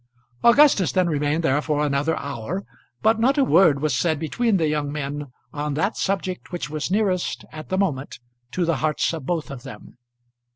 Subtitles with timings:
[0.43, 2.65] Augustus then remained there for another hour,
[3.03, 6.89] but not a word was said between the young men on that subject which was
[6.89, 8.17] nearest, at the moment,
[8.51, 9.99] to the hearts of both of them.